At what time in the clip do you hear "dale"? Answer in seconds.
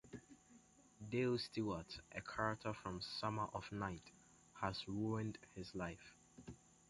1.11-1.37